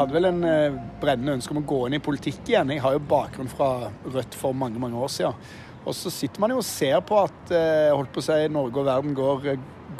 [0.00, 2.72] hadde vel en eh, brennende ønske om å gå inn i politikk igjen.
[2.74, 5.50] Jeg har jo bakgrunn fra Rødt for mange mange år siden.
[5.88, 8.82] Og så sitter man jo og ser på at eh, holdt på å si, Norge
[8.82, 9.46] og verden går,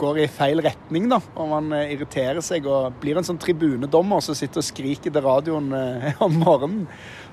[0.01, 1.09] går i feil retning.
[1.09, 5.15] da, Og man eh, irriterer seg og blir en sånn tribunedommer som sitter og skriker
[5.15, 6.85] til radioen eh, om morgenen.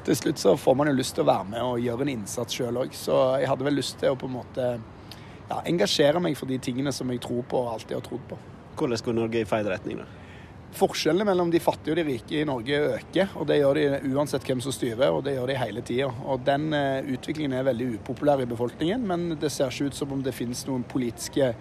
[0.08, 2.56] Til slutt så får man jo lyst til å være med og gjøre en innsats
[2.56, 2.96] sjøl òg.
[2.96, 6.62] Så jeg hadde vel lyst til å på en måte ja, engasjere meg for de
[6.64, 8.40] tingene som jeg tror på og alltid har trodd på.
[8.78, 10.27] Hvordan går Norge i feil retning, da?
[10.76, 14.44] Forskjellene mellom de fattige og de rike i Norge øker, og det gjør de uansett
[14.46, 16.10] hvem som styrer, og det gjør de hele tida.
[16.28, 20.12] Og den uh, utviklingen er veldig upopulær i befolkningen, men det ser ikke ut som
[20.14, 21.54] om det finnes noen politiske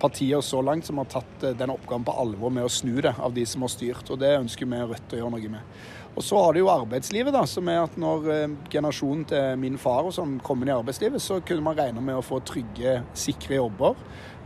[0.00, 3.16] partier så langt som har tatt uh, den oppgaven på alvor med å snu det
[3.16, 5.80] av de som har styrt, og det ønsker vi Rødt å gjøre noe med.
[6.10, 9.80] Og så har det jo arbeidslivet, da, som er at når uh, generasjonen til min
[9.80, 13.00] far og sånn kom inn i arbeidslivet, så kunne man regne med å få trygge,
[13.18, 13.96] sikre jobber.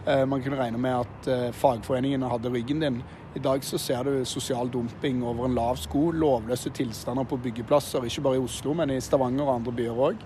[0.04, 2.98] Man kunne regne med at fagforeningene hadde ryggen din
[3.34, 8.04] i dag så ser du sosial dumping over en lav sko, lovløse tilstander på byggeplasser,
[8.06, 10.20] ikke bare i Oslo, men i Stavanger og andre byer òg.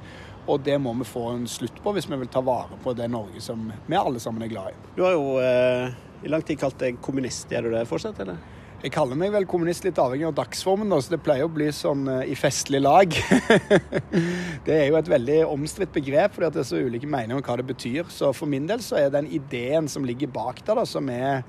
[0.48, 3.09] Og det må vi få en slutt på hvis vi vil ta vare på det
[3.09, 4.93] Norge som vi alle sammen er glad i.
[4.97, 8.37] Du har jo eh, i lang tid kalt deg kommunist, Er du det fortsatt, eller?
[8.79, 12.05] Jeg kaller meg vel kommunist litt avhengig av dagsformen, så det pleier å bli sånn
[12.07, 13.11] uh, i festlig lag.
[14.69, 17.57] det er jo et veldig omstridt begrep, fordi det er så ulike meninger om hva
[17.59, 18.07] det betyr.
[18.15, 21.43] Så for min del så er den ideen som ligger bak der, da, som er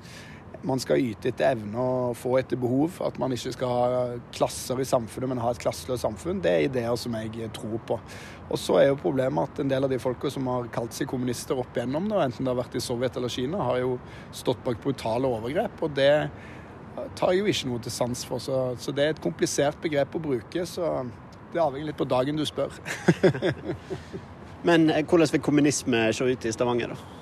[0.66, 2.98] man skal yte etter evne og få etter behov.
[3.06, 4.02] At man ikke skal ha
[4.34, 6.42] klasser i samfunnet, men ha et klasseløst samfunn.
[6.42, 7.98] Det er ideer som jeg tror på.
[8.50, 11.08] Og så er jo problemet at en del av de folka som har kalt seg
[11.14, 14.00] kommunister opp igjennom, enten det har vært i Sovjet eller Kina, har jo
[14.34, 15.78] stått bak brutale overgrep.
[15.86, 16.10] Og det
[17.16, 18.42] tar jeg jo ikke noe til sans for.
[18.42, 20.66] Så, så det er et komplisert begrep å bruke.
[20.66, 20.90] Så
[21.52, 22.74] det avhenger litt på dagen du spør.
[24.68, 27.16] men eh, hvordan vil kommunisme se ut i Stavanger, da?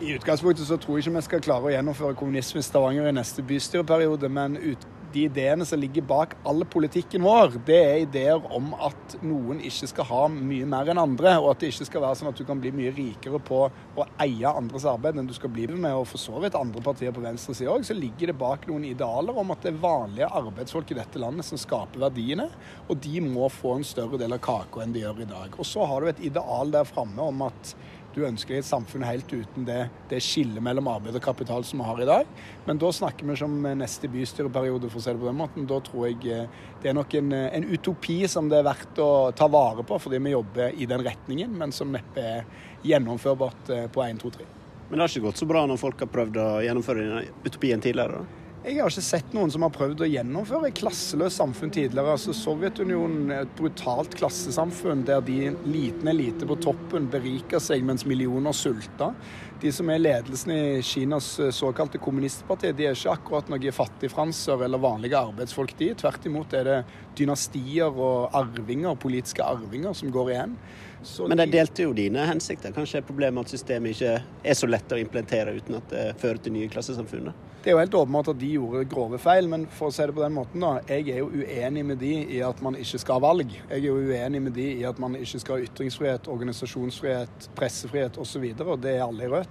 [0.00, 3.12] I utgangspunktet så tror jeg ikke vi skal klare å gjennomføre kommunisme i Stavanger i
[3.12, 8.46] neste bystyreperiode, men ut, de ideene som ligger bak all politikken vår, det er ideer
[8.54, 12.04] om at noen ikke skal ha mye mer enn andre, og at det ikke skal
[12.04, 15.34] være sånn at du kan bli mye rikere på å eie andres arbeid enn du
[15.36, 15.92] skal bli med.
[15.92, 19.36] Og for så vidt andre partier på venstresida òg, så ligger det bak noen idealer
[19.42, 22.50] om at det er vanlige arbeidsfolk i dette landet som skaper verdiene,
[22.88, 25.56] og de må få en større del av kaka enn de gjør i dag.
[25.58, 27.74] Og så har du et ideal der framme om at
[28.20, 31.88] du ønsker et samfunn helt uten det, det skillet mellom arbeid og kapital som vi
[31.88, 32.30] har i dag.
[32.66, 35.68] Men da snakker vi ikke om neste bystyreperiode, for å si det på den måten.
[35.70, 39.00] Da tror jeg eh, det er nok en, eh, en, utopi som det er verdt
[39.02, 43.72] å ta vare på, fordi vi jobber i den retningen, men som neppe er gjennomførbart
[43.76, 44.50] eh, på 1, 2, 3.
[44.90, 48.20] Men det har ikke gått så bra når folk har prøvd å gjennomføre utopien tidligere?
[48.20, 48.39] da?
[48.60, 52.12] Jeg har ikke sett noen som har prøvd å gjennomføre et klasseløst samfunn tidligere.
[52.12, 58.04] Altså Sovjetunionen er et brutalt klassesamfunn der de liten elite på toppen beriker seg mens
[58.04, 59.16] millioner sulter.
[59.60, 64.64] De som er ledelsen i Kinas eh, såkalte kommunistparti, de er ikke akkurat noen fattigfranser
[64.64, 65.90] eller vanlige arbeidsfolk, de.
[66.00, 66.78] Tvert imot er det
[67.18, 70.56] dynastier og arvinger, politiske arvinger som går igjen.
[71.02, 72.72] Så Men de delte jo dine hensikter.
[72.76, 76.40] Kanskje er problemet at systemet ikke er så lett å implementere uten at det fører
[76.40, 77.32] til nye klassesamfunn?
[77.60, 80.14] Det er jo helt åpenbart at de gjorde grove feil, men for å si det
[80.16, 80.78] på den måten, da.
[80.88, 83.52] Jeg er jo uenig med de i at man ikke skal ha valg.
[83.52, 88.16] Jeg er jo uenig med de i at man ikke skal ha ytringsfrihet, organisasjonsfrihet, pressefrihet
[88.16, 88.46] osv.
[88.48, 89.49] Og, så og det er alle i Rødt.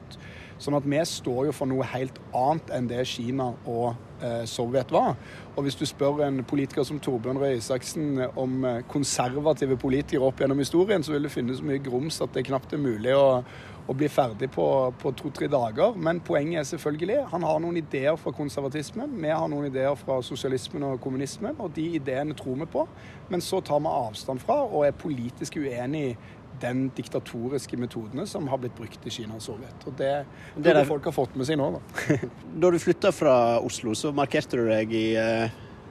[0.60, 4.92] Sånn at vi står jo for noe helt annet enn det Kina og eh, Sovjet
[4.92, 5.16] var.
[5.56, 10.44] Og hvis du spør en politiker som Torbjørn Røe Isaksen om eh, konservative politikere opp
[10.44, 13.40] gjennom historien, så vil du finne så mye grums at det knapt er mulig å,
[13.88, 14.66] å bli ferdig på,
[15.00, 15.96] på to-tre dager.
[15.96, 19.16] Men poenget er selvfølgelig han har noen ideer fra konservatismen.
[19.16, 22.84] Vi har noen ideer fra sosialismen og kommunismen, og de ideene tror vi på.
[23.32, 26.18] Men så tar vi avstand fra og er politisk uenig
[26.62, 29.86] den diktatoriske metodene som har blitt brukt i Kina og Sovjet.
[29.86, 30.12] Og Det,
[30.56, 31.72] det er det folk har fått med seg nå.
[31.75, 32.18] Da,
[32.64, 35.06] da du flytta fra Oslo, så markerte du deg i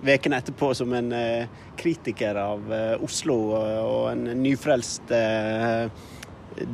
[0.05, 5.15] ukene uh, etterpå som en uh, kritiker av uh, Oslo og en nyfrelst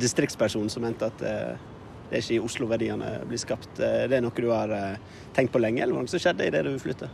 [0.01, 3.77] distriktsperson som mente at det er ikke i Oslo verdiene blir skapt.
[3.77, 4.71] Det er noe du har
[5.35, 7.09] tenkt på lenge, eller noe som skjedde i det du flytta?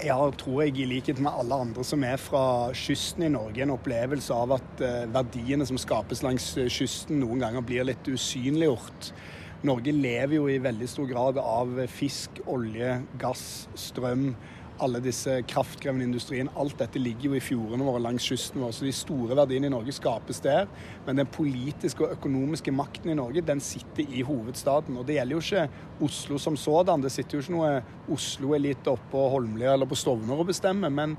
[0.00, 3.74] Jeg tror jeg, i likhet med alle andre som er fra kysten i Norge, en
[3.74, 9.10] opplevelse av at uh, verdiene som skapes langs eh, kysten, noen ganger blir litt usynliggjort.
[9.68, 13.44] Norge lever jo i veldig stor grad av fisk, olje, gass,
[13.76, 14.30] strøm
[14.84, 16.50] alle disse kraftkrevende industrien.
[16.58, 18.72] Alt dette ligger jo i fjordene våre langs kysten vår.
[18.76, 20.68] Så de store verdiene i Norge skapes der.
[21.06, 24.96] Men den politiske og økonomiske makten i Norge, den sitter i hovedstaden.
[25.00, 27.04] Og det gjelder jo ikke Oslo som sådan.
[27.04, 27.76] Det sitter jo ikke noe
[28.10, 30.90] Oslo-elite oppe på Holmlia eller på Stovner og bestemmer.
[30.90, 31.16] men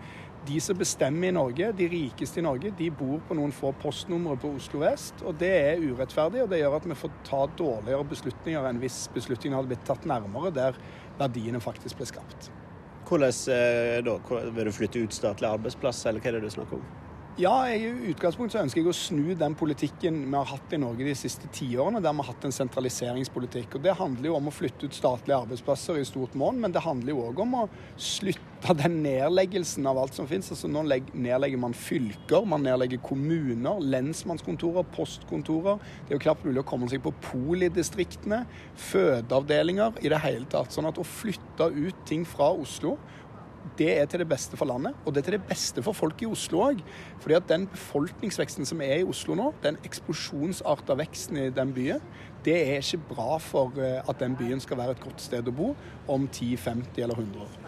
[0.48, 4.40] de som bestemmer i Norge, de rikeste i Norge, de bor på noen få postnumre
[4.42, 5.22] på Oslo vest.
[5.22, 9.04] Og det er urettferdig, og det gjør at vi får ta dårligere beslutninger enn hvis
[9.14, 10.82] beslutningene hadde blitt tatt nærmere der
[11.22, 12.50] verdiene faktisk ble skapt.
[13.12, 14.14] Hvordan eh, da?
[14.56, 17.01] Vil du flytte ut statlige arbeidsplasser, eller hva er det du snakker om?
[17.40, 21.06] Ja, i utgangspunktet så ønsker jeg å snu den politikken vi har hatt i Norge
[21.08, 23.78] de siste tiårene, der vi har hatt en sentraliseringspolitikk.
[23.78, 26.84] Og Det handler jo om å flytte ut statlige arbeidsplasser i stort monn, men det
[26.84, 27.62] handler jo òg om å
[27.96, 30.52] slutte den nedleggelsen av alt som finnes.
[30.52, 35.80] Altså Nå nedlegger man fylker, man nedlegger kommuner, lensmannskontorer, postkontorer.
[35.80, 38.44] Det er jo knapt mulig å komme seg på polidistriktene,
[38.92, 40.76] fødeavdelinger, i det hele tatt.
[40.76, 42.98] Sånn at å flytte ut ting fra Oslo
[43.78, 46.22] det er til det beste for landet, og det er til det beste for folk
[46.22, 46.82] i Oslo òg.
[47.22, 52.04] Fordi at den befolkningsveksten som er i Oslo nå, den eksplosjonsarta veksten i den byen,
[52.46, 55.54] det er ikke bra for eh, at den byen skal være et godt sted å
[55.56, 55.76] bo
[56.10, 57.60] om 10, 50 eller 100 år.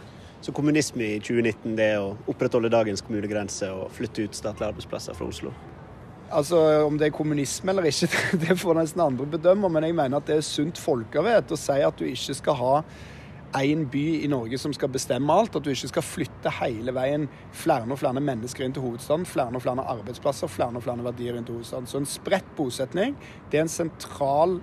[0.44, 5.16] Så kommunisme i 2019 det er å opprettholde dagens kommunegrense og flytte ut statlige arbeidsplasser
[5.16, 5.54] fra Oslo?
[6.34, 6.58] Altså,
[6.88, 8.10] Om det er kommunisme eller ikke,
[8.44, 9.70] det får nesten andre bedømme.
[9.72, 12.76] Men jeg mener at det er sunt folkevett å si at du ikke skal ha
[13.62, 15.56] én by i Norge som skal bestemme alt.
[15.56, 19.26] At du ikke skal flytte hele veien flere og flere mennesker inn til hovedstaden.
[19.30, 21.90] Flere og flere arbeidsplasser, flere og flere verdier inn til hovedstaden.
[21.90, 23.18] Så en spredt bosetning
[23.52, 24.60] det er en sentral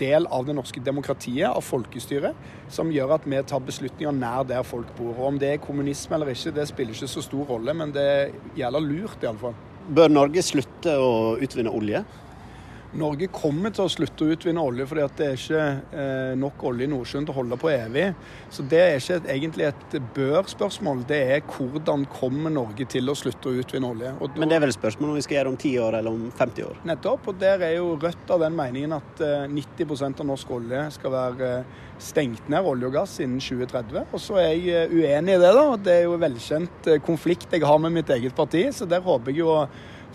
[0.00, 2.38] del av det norske demokratiet, av folkestyret,
[2.72, 5.12] som gjør at vi tar beslutninger nær der folk bor.
[5.18, 8.08] Og Om det er kommunisme eller ikke, det spiller ikke så stor rolle, men det
[8.58, 9.56] gjelder lurt iallfall.
[9.92, 12.04] Bør Norge slutte å utvinne olje?
[12.98, 15.62] Norge kommer til å slutte å utvinne olje fordi det er ikke
[15.96, 18.08] eh, nok olje i Nordsjøen til å holde på evig.
[18.52, 23.16] Så det er ikke et, egentlig et bør-spørsmål, det er hvordan kommer Norge til å
[23.16, 24.12] slutte å utvinne olje.
[24.20, 26.18] Da, Men det er vel spørsmål om vi skal gjøre det om 10 år eller
[26.18, 26.82] om 50 år?
[26.92, 27.30] Nettopp.
[27.32, 31.14] Og der er jo Rødt av den meningen at eh, 90% av norsk olje skal
[31.14, 34.04] være eh, stengt ned, olje og gass, innen 2030.
[34.10, 35.64] Og så er jeg eh, uenig i det, da.
[35.78, 39.32] Det er jo velkjent eh, konflikt jeg har med mitt eget parti, så der håper
[39.32, 39.56] jeg jo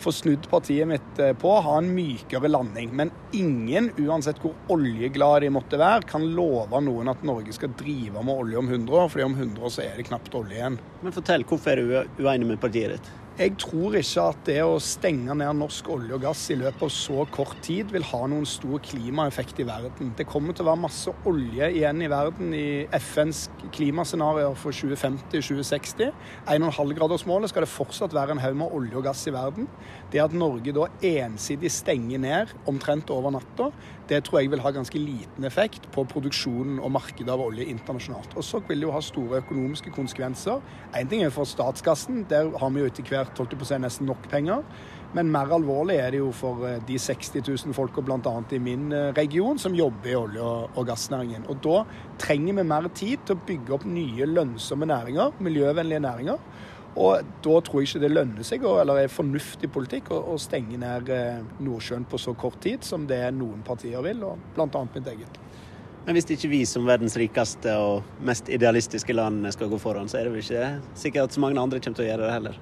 [0.02, 2.92] få snudd partiet mitt eh, på, ha en mykere landing.
[2.96, 8.24] Men ingen, uansett hvor oljeglad de måtte være, kan love noen at Norge skal drive
[8.24, 10.82] med olje om 100 år, fordi om 100 år så er det knapt olje igjen.
[11.04, 13.16] Men fortell, hvorfor er du uenig med partiet ditt?
[13.38, 16.90] Jeg tror ikke at det å stenge ned norsk olje og gass i løpet av
[16.90, 20.10] så kort tid vil ha noen stor klimaeffekt i verden.
[20.18, 23.44] Det kommer til å være masse olje igjen i verden i FNs
[23.76, 26.10] klimascenarioer for 2050-2060.
[26.50, 29.70] 1,5-gradersmålet skal det fortsatt være en haug med olje og gass i verden.
[30.10, 33.70] Det at Norge da ensidig stenger ned omtrent over natta,
[34.10, 38.34] det tror jeg vil ha ganske liten effekt på produksjonen og markedet av olje internasjonalt.
[38.40, 40.64] Og så vil det jo ha store økonomiske konsekvenser.
[40.96, 43.80] Én ting er for statskassen, der har vi jo etter hvert holdt på å si,
[43.82, 44.64] nesten nok penger.
[45.16, 48.34] Men mer alvorlig er det jo for eh, de 60 000 folka bl.a.
[48.52, 51.48] i min eh, region som jobber i olje- og gassnæringen.
[51.52, 51.84] Og da
[52.20, 56.44] trenger vi mer tid til å bygge opp nye lønnsomme næringer, miljøvennlige næringer.
[56.98, 61.12] Og da tror jeg ikke det lønner seg, eller er fornuftig politikk, å, stenge ned
[61.14, 64.88] eh, Nordsjøen på så kort tid som det noen partier vil, og bl.a.
[64.96, 65.44] mitt eget.
[66.08, 70.22] Men hvis ikke vi som verdens rikeste og mest idealistiske land skal gå foran, så
[70.22, 72.60] er det vel ikke sikkert at så mange andre kommer til å gjøre det heller?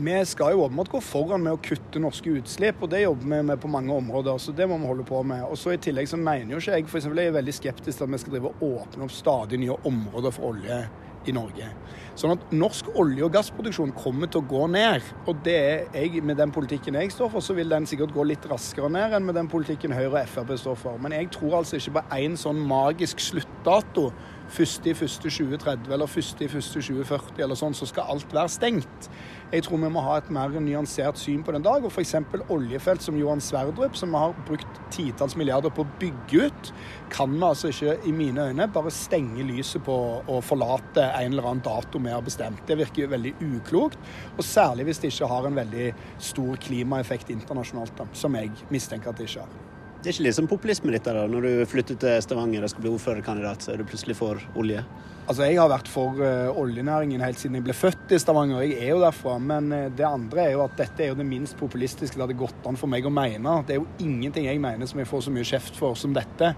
[0.00, 3.38] Vi skal jo åpenbart gå foran med å kutte norske utslipp, og det jobber vi
[3.48, 4.38] med på mange områder.
[4.38, 5.42] så det må vi holde på med.
[5.42, 7.98] Og så I tillegg så mener jo ikke jeg for eksempel, jeg er veldig skeptisk
[7.98, 10.78] til at vi skal drive og åpne opp stadig nye områder for olje
[11.26, 11.66] i Norge.
[12.14, 15.02] Sånn at norsk olje- og gassproduksjon kommer til å gå ned.
[15.26, 18.22] Og det er jeg, med den politikken jeg står for, så vil den sikkert gå
[18.22, 20.98] litt raskere ned enn med den politikken Høyre og Frp står for.
[21.02, 24.12] Men jeg tror altså ikke på én sånn magisk sluttdato.
[24.48, 29.08] 1.1.2030 eller 1.1.2040 eller sånn, så skal alt være stengt.
[29.52, 31.84] Jeg tror vi må ha et mer nyansert syn på den dag.
[31.84, 32.14] og F.eks.
[32.52, 36.72] oljefelt som Johan Sverdrup, som vi har brukt titalls milliarder på å bygge ut,
[37.12, 41.48] kan vi altså ikke, i mine øyne, bare stenge lyset på og forlate en eller
[41.48, 42.60] annen dato vi har bestemt.
[42.68, 43.98] Det virker jo veldig uklokt,
[44.36, 45.88] og særlig hvis det ikke har en veldig
[46.30, 49.77] stor klimaeffekt internasjonalt, da, som jeg mistenker at det ikke har.
[49.98, 52.84] Det er ikke litt som populisme ditt da, når du flytter til Stavanger og skal
[52.84, 54.84] bli ordførerkandidat, så er du plutselig for olje?
[55.28, 58.62] Altså, Jeg har vært for uh, oljenæringen helt siden jeg ble født i Stavanger.
[58.62, 59.34] Jeg er jo derfra.
[59.42, 62.38] Men uh, det andre er jo at dette er jo det minst populistiske det hadde
[62.38, 63.56] gått an for meg å mene.
[63.66, 66.54] Det er jo ingenting jeg mener som jeg får så mye kjeft for som dette.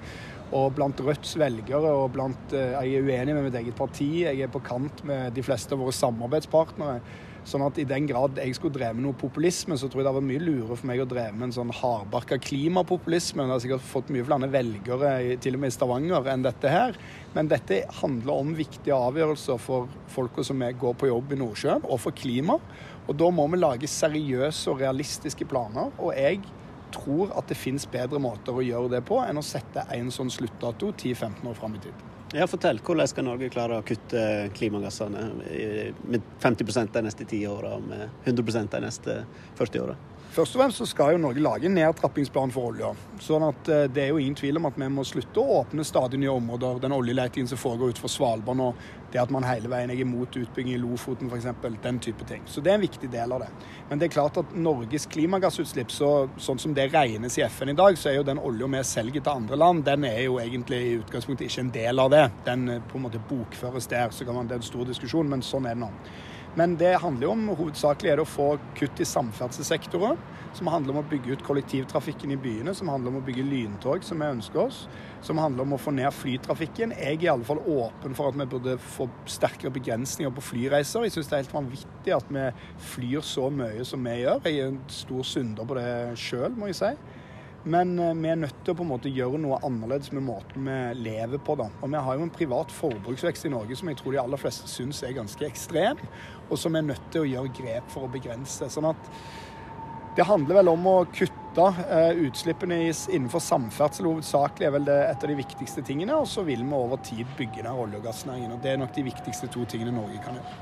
[0.54, 4.11] Og blant Rødts velgere og blant uh, Jeg er uenig med mitt eget parti.
[4.26, 7.00] Jeg er på kant med de fleste av våre samarbeidspartnere.
[7.49, 10.14] Sånn at i den grad jeg skulle drevet med noe populisme, så tror jeg det
[10.18, 13.47] var mye lurere for meg å dreve med en sånn hardbarka klimapopulisme.
[13.47, 17.00] Det har sikkert fått mye flere velgere, til og med i Stavanger, enn dette her.
[17.35, 22.02] Men dette handler om viktige avgjørelser for folka som går på jobb i Nordsjøen, og
[22.04, 22.61] for klima.
[23.09, 25.90] Og da må vi lage seriøse og realistiske planer.
[25.99, 26.44] Og jeg
[26.94, 30.32] tror at det finnes bedre måter å gjøre det på enn å sette en sånn
[30.32, 32.06] sluttdato 10-15 år fram i tid.
[32.32, 32.78] Ja, Fortell.
[32.78, 34.20] Hvordan skal Norge klare å kutte
[34.54, 35.25] klimagassene
[36.06, 39.16] med 50 de neste ti åra med 100 de neste
[39.58, 39.96] 40 åra?
[40.30, 42.92] Først og fremst så skal jo Norge lage en nedtrappingsplan for olja.
[43.18, 45.82] Sånn at eh, det er jo ingen tvil om at vi må slutte å åpne
[45.82, 46.78] stadig nye områder.
[46.84, 48.68] Den oljeletingen som foregår utenfor Svalbard nå,
[49.10, 51.49] det at man hele veien er imot utbygging i Lofoten f.eks.
[51.82, 52.44] Den type ting.
[52.46, 53.49] Så det er en viktig del av det.
[53.88, 57.78] Men det er klart at Norges klimagassutslipp, så, sånn som det regnes i FN i
[57.82, 60.78] dag, så er jo den olja vi selger til andre land, den er jo egentlig
[60.84, 62.20] i utgangspunktet ikke en del av det.
[62.47, 64.11] Den eh, på en måte bokføres der.
[64.11, 65.91] så kan man, Det er en stor diskusjon, men sånn er det nå.
[66.59, 70.19] Men det handler jo om hovedsakelig er det å få kutt i samferdselssektoren.
[70.59, 74.03] Som handler om å bygge ut kollektivtrafikken i byene, som handler om å bygge lyntog,
[74.03, 74.81] som vi ønsker oss.
[75.23, 76.97] Som handler om å få ned flytrafikken.
[76.99, 81.07] Jeg er i alle fall åpen for at vi burde få sterkere begrensninger på flyreiser.
[81.07, 82.49] Jeg syns det er helt vanvittig at vi
[82.91, 84.43] flyr så mye som vi gjør.
[84.49, 86.93] Jeg er en stor synder på det sjøl, må jeg si.
[87.64, 90.64] Men eh, vi er nødt til å på en måte gjøre noe annerledes med måten
[90.64, 91.59] vi lever på.
[91.61, 91.69] da.
[91.83, 94.71] Og Vi har jo en privat forbruksvekst i Norge som jeg tror de aller fleste
[94.71, 96.00] syns er ganske ekstrem,
[96.49, 98.71] og som vi er nødt til å gjøre grep for å begrense.
[98.73, 99.12] Sånn at
[100.17, 105.29] det handler vel om å kutte eh, utslippene innenfor samferdsel hovedsakelig er vel det et
[105.29, 106.17] av de viktigste tingene.
[106.17, 108.57] Og så vil vi over tid bygge ned olje- og gassnæringen.
[108.57, 110.59] og Det er nok de viktigste to tingene Norge kan gjøre.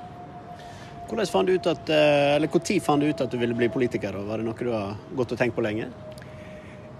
[1.09, 3.69] Hvordan fant du ut at, eh, eller Når fant du ut at du ville bli
[3.69, 4.13] politiker?
[4.13, 5.89] Var det noe du har gått og tenkt på lenge?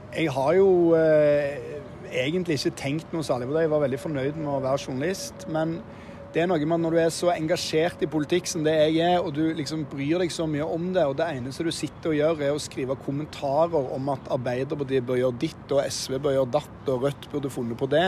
[0.09, 1.59] Jeg har jo eh,
[2.09, 3.67] egentlig ikke tenkt noe særlig på det.
[3.67, 5.45] Jeg var veldig fornøyd med å være journalist.
[5.53, 5.75] Men
[6.33, 8.99] det er noe med at når du er så engasjert i politikk som det jeg
[9.05, 12.13] er, og du liksom bryr deg så mye om det, og det eneste du sitter
[12.13, 16.37] og gjør, er å skrive kommentarer om at Arbeiderpartiet bør gjøre ditt, og SV bør
[16.39, 18.07] gjøre datt, og Rødt burde funnet på det,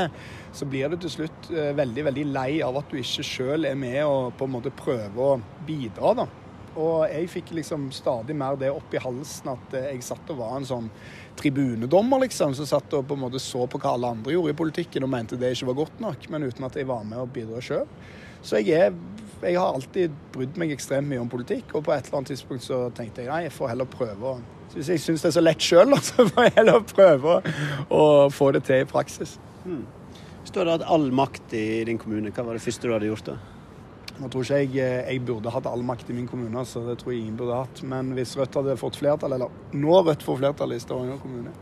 [0.57, 3.81] så blir du til slutt eh, veldig, veldig lei av at du ikke sjøl er
[3.81, 6.29] med og på en måte prøver å bidra, da.
[6.79, 10.39] Og jeg fikk liksom stadig mer det opp i halsen at eh, jeg satt og
[10.39, 10.91] var en sånn
[11.41, 14.59] tribunedommer, liksom, som satt og på en måte så på hva alle andre gjorde i
[14.61, 17.33] politikken og mente det ikke var godt nok, men uten at jeg var med og
[17.35, 17.89] bidro sjøl.
[18.43, 18.95] Så jeg, er,
[19.43, 22.65] jeg har alltid brydd meg ekstremt mye om politikk, og på et eller annet tidspunkt
[22.65, 25.43] så tenkte jeg nei, jeg får heller prøve å Hvis jeg syns det er så
[25.43, 27.41] lett sjøl, så får jeg heller prøve
[27.91, 29.39] å, få det til i praksis.
[29.65, 29.83] Hmm.
[30.51, 33.33] Du hadde hatt all makt i din kommune, hva var det første du hadde gjort
[33.33, 33.37] da?
[34.21, 36.99] Nå tror ikke jeg eh, jeg burde hatt all makt i min kommune, så det
[37.01, 37.81] tror jeg ingen burde hatt.
[37.89, 41.55] Men hvis Rødt hadde fått flertall, eller nå Rødt får flertall i Stavanger kommune,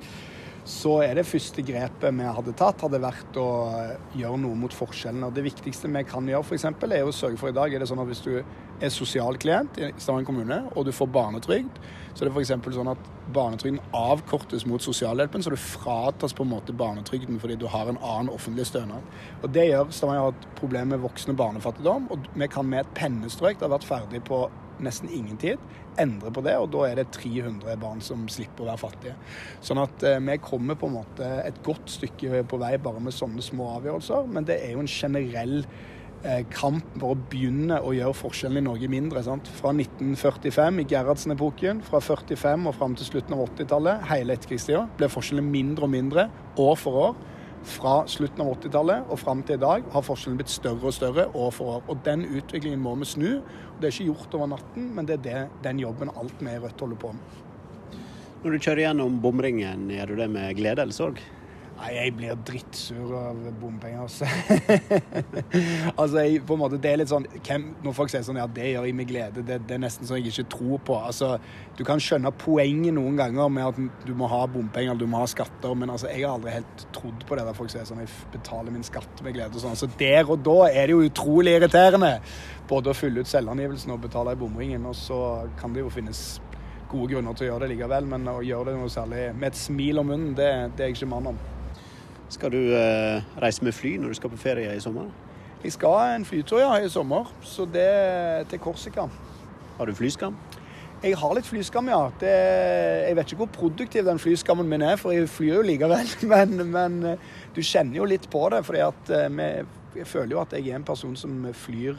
[0.68, 4.75] så er det første grepet vi hadde tatt, hadde vært å eh, gjøre noe mot
[4.75, 5.30] forskjellene.
[5.32, 8.02] Det viktigste vi kan gjøre, f.eks., er å sørge for i dag er det sånn
[8.02, 11.80] at hvis du er sosial klient i Stavanger kommune, og du får barnetrygd,
[12.12, 12.52] så er det f.eks.
[12.76, 17.64] sånn at barnetrygden avkortes mot sosialhjelpen, så du fratas på en måte barnetrygden fordi du
[17.72, 19.08] har en annen offentlig stønad.
[19.40, 22.96] Og Det gjør Stavanger har et problem med voksende barnefattigdom, og vi kan med et
[22.98, 24.44] pennestrøk, det har vært ferdig på
[24.85, 25.61] nesten ingen tid,
[25.99, 26.56] endre på det.
[26.61, 29.14] Og da er det 300 barn som slipper å være fattige.
[29.64, 33.16] Sånn at eh, vi kommer på en måte et godt stykke på vei bare med
[33.16, 34.28] sånne små avgjørelser.
[34.35, 38.66] Men det er jo en generell eh, kamp for å begynne å gjøre forskjellen i
[38.68, 39.25] Norge mindre.
[39.26, 39.50] Sant?
[39.61, 45.11] Fra 1945, i Gerhardsen-epoken, fra 45 og fram til slutten av 80-tallet, hele etterkrigstida, ble
[45.12, 47.18] forskjellen mindre og mindre år for år
[47.66, 51.26] fra slutten av 80-tallet og fram til i dag har forskjellen blitt større og større
[51.34, 51.82] år for år.
[51.88, 53.28] Og Den utviklingen må vi snu.
[53.78, 56.60] Det er ikke gjort over natten, men det er det, den jobben alt vi i
[56.62, 58.00] Rødt holder på med.
[58.44, 61.22] Når du kjører gjennom bomringen, gjør du det med glede eller sorg?
[61.78, 64.26] Nei, jeg blir drittsur av bompenger, altså.
[66.00, 68.49] altså, jeg, på en måte, det er litt sånn hvem, Når folk sier sånn ja,
[68.50, 70.97] det gjør jeg med glede, det, det er nesten sånn jeg ikke tror på.
[70.99, 71.37] Altså,
[71.78, 75.28] Du kan skjønne poenget noen ganger med at du må ha bompenger du må ha
[75.30, 78.11] skatter, men altså, jeg har aldri helt trodd på det der folk sier sånn jeg
[78.32, 79.78] betaler min skatt med glede og sånn.
[79.78, 82.16] Så der og da er det jo utrolig irriterende
[82.68, 85.20] både å fylle ut selvangivelsen og betale i bomringen, og så
[85.61, 86.40] kan det jo finnes
[86.90, 89.61] gode grunner til å gjøre det likevel, men å gjøre det noe særlig med et
[89.61, 91.40] smil om munnen, det, det er jeg ikke mann om.
[92.28, 95.08] Skal du eh, reise med fly når du skal på ferie i sommer?
[95.62, 99.08] Jeg skal en flytur ja, i sommer, så det er til Korsika.
[99.78, 100.37] Har du flyskam?
[101.02, 102.00] Jeg har litt flyskam, ja.
[102.20, 102.30] Det,
[103.06, 106.14] jeg vet ikke hvor produktiv den flyskammen min er, for jeg flyr jo likevel.
[106.32, 109.66] Men, men eh, du kjenner jo litt på det, for eh,
[109.97, 111.97] jeg føler jo at jeg er en person som flyr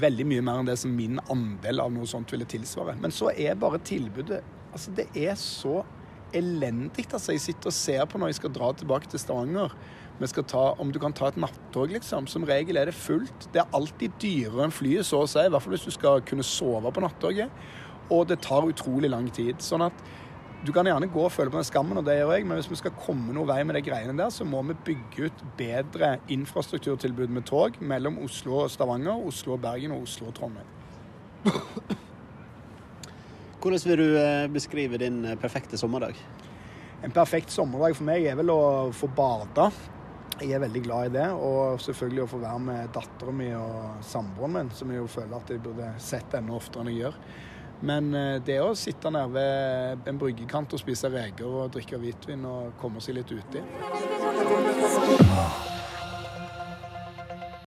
[0.00, 2.94] veldig mye mer enn det som min andel av noe sånt ville tilsvare.
[3.02, 5.80] Men så er bare tilbudet Altså, det er så
[6.36, 7.06] elendig.
[7.12, 9.74] Altså, jeg sitter og ser på når jeg skal dra tilbake til Stavanger.
[10.20, 12.26] Ta, om du kan ta et nattog, liksom.
[12.28, 13.48] Som regel er det fullt.
[13.54, 15.40] Det er alltid dyrere enn flyet, så å si.
[15.40, 17.48] I hvert fall hvis du skal kunne sove på nattoget.
[18.12, 19.62] Og det tar utrolig lang tid.
[19.64, 20.04] Sånn at
[20.60, 22.68] du kan gjerne gå og føle på den skammen, og det gjør jeg, men hvis
[22.68, 26.18] vi skal komme noen vei med de greiene der, så må vi bygge ut bedre
[26.28, 30.68] infrastrukturtilbud med tog mellom Oslo og Stavanger, Oslo og Bergen og Oslo og Trondheim.
[33.60, 36.16] Hvordan vil du eh, beskrive din eh, perfekte sommerdag?
[37.04, 39.66] En perfekt sommerdag for meg er vel å få bade.
[40.40, 41.26] Jeg er veldig glad i det.
[41.36, 45.36] Og selvfølgelig å få være med dattera mi og samboeren min, som jeg jo føler
[45.36, 47.18] at jeg burde sett enda oftere enn jeg gjør.
[47.90, 52.48] Men eh, det å sitte nede ved en bryggekant og spise reker og drikke hvitvin
[52.48, 53.60] og komme seg litt uti